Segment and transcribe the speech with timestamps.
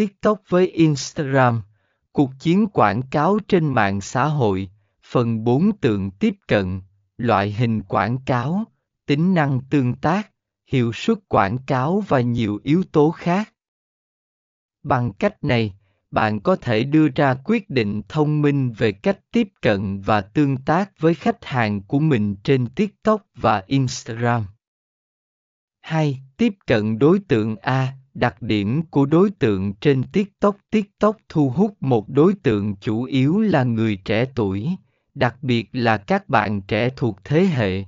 [0.00, 1.62] TikTok với Instagram,
[2.12, 4.70] cuộc chiến quảng cáo trên mạng xã hội,
[5.04, 6.80] phần 4 tượng tiếp cận,
[7.16, 8.64] loại hình quảng cáo,
[9.06, 10.30] tính năng tương tác,
[10.66, 13.54] hiệu suất quảng cáo và nhiều yếu tố khác.
[14.82, 15.74] Bằng cách này,
[16.10, 20.56] bạn có thể đưa ra quyết định thông minh về cách tiếp cận và tương
[20.56, 24.46] tác với khách hàng của mình trên TikTok và Instagram.
[25.80, 26.20] 2.
[26.36, 31.76] Tiếp cận đối tượng A, đặc điểm của đối tượng trên TikTok TikTok thu hút
[31.80, 34.68] một đối tượng chủ yếu là người trẻ tuổi,
[35.14, 37.84] đặc biệt là các bạn trẻ thuộc thế hệ.